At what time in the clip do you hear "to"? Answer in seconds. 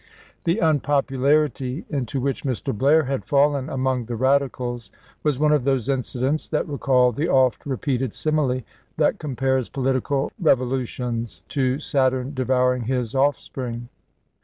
11.49-11.77